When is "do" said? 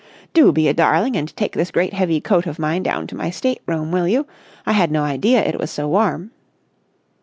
0.33-0.51